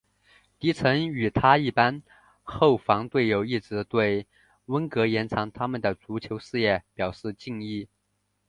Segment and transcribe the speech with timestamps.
[0.59, 2.01] 迪臣与他一班
[2.41, 4.25] 后防队友一直对
[4.65, 7.87] 温格延长他们的足球事业表示敬意。